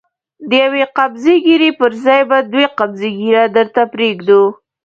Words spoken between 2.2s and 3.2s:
به دوې قبضې